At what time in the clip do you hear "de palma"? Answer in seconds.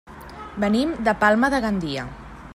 1.09-1.53